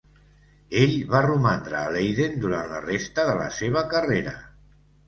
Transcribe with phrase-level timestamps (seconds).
[0.79, 4.39] Ell va romandre a Leiden durant la resta de la seva carrera.